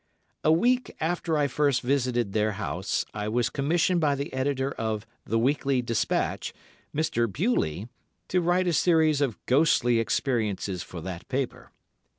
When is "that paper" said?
11.01-11.71